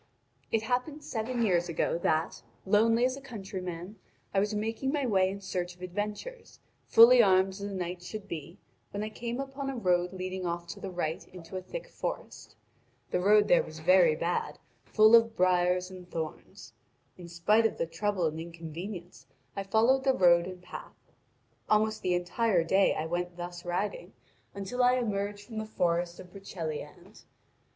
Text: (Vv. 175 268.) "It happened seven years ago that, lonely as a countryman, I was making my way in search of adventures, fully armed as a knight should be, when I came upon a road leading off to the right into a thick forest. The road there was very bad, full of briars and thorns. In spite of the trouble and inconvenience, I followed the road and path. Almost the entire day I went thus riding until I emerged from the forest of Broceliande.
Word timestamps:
(Vv. 0.51 0.63
175 0.63 1.25
268.) 1.27 1.37
"It 1.37 1.37
happened 1.37 1.43
seven 1.43 1.45
years 1.45 1.69
ago 1.99 2.03
that, 2.03 2.41
lonely 2.65 3.05
as 3.05 3.15
a 3.15 3.21
countryman, 3.21 3.99
I 4.33 4.39
was 4.39 4.55
making 4.55 4.91
my 4.91 5.05
way 5.05 5.29
in 5.29 5.41
search 5.41 5.75
of 5.75 5.83
adventures, 5.83 6.59
fully 6.87 7.21
armed 7.21 7.49
as 7.49 7.61
a 7.61 7.71
knight 7.71 8.01
should 8.01 8.27
be, 8.27 8.57
when 8.89 9.03
I 9.03 9.09
came 9.09 9.39
upon 9.39 9.69
a 9.69 9.75
road 9.77 10.11
leading 10.11 10.43
off 10.47 10.65
to 10.69 10.79
the 10.79 10.89
right 10.89 11.23
into 11.27 11.55
a 11.55 11.61
thick 11.61 11.87
forest. 11.87 12.55
The 13.11 13.19
road 13.19 13.47
there 13.47 13.61
was 13.61 13.77
very 13.77 14.15
bad, 14.15 14.57
full 14.85 15.15
of 15.15 15.35
briars 15.35 15.91
and 15.91 16.09
thorns. 16.09 16.73
In 17.15 17.27
spite 17.27 17.67
of 17.67 17.77
the 17.77 17.85
trouble 17.85 18.25
and 18.25 18.39
inconvenience, 18.39 19.27
I 19.55 19.61
followed 19.61 20.03
the 20.03 20.15
road 20.15 20.47
and 20.47 20.63
path. 20.63 20.97
Almost 21.69 22.01
the 22.01 22.15
entire 22.15 22.63
day 22.63 22.95
I 22.95 23.05
went 23.05 23.37
thus 23.37 23.63
riding 23.65 24.13
until 24.55 24.81
I 24.81 24.93
emerged 24.95 25.45
from 25.45 25.59
the 25.59 25.65
forest 25.67 26.19
of 26.19 26.33
Broceliande. 26.33 27.23